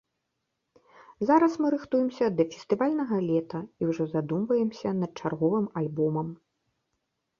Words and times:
Зараз 1.29 1.57
мы 1.63 1.67
рыхтуемся 1.75 2.25
да 2.39 2.43
фестывальнага 2.55 3.15
лета 3.29 3.59
і 3.83 3.93
ўжо 3.93 4.03
задумваемся 4.17 4.89
над 5.03 5.11
чарговым 5.23 5.65
альбомам. 5.83 6.27